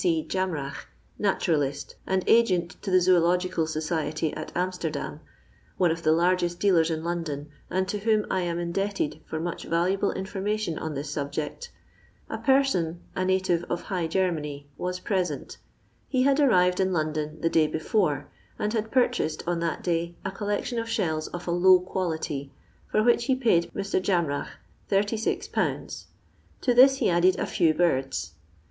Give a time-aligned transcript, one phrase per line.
[0.03, 0.25] C.
[0.27, 0.87] Jamrach,
[1.19, 5.19] naturalist, and agent to the Zoological Society at Amsterdam—
[5.77, 9.65] one of the largest dealers in London, and to whom I am indebted for much
[9.65, 11.71] valuable information on this subject—
[12.35, 15.59] a person, a native of High Germany, was present
[16.07, 18.27] He had arrived in Lon don the day before,
[18.57, 22.51] and had purchased on that day a collection of shells of a low quality
[22.89, 24.01] for which he paid Mr.
[24.01, 24.49] Jamrach
[24.89, 26.05] 86/.;
[26.61, 28.31] to this he added a few birds.